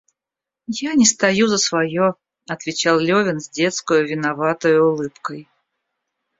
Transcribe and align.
Я 0.89 0.95
не 0.95 1.05
стою 1.05 1.47
за 1.47 1.59
свое,— 1.59 2.15
отвечал 2.49 2.99
Левин 2.99 3.39
с 3.39 3.49
детскою, 3.51 4.07
виноватою 4.07 4.93
улыбкой. 4.93 5.47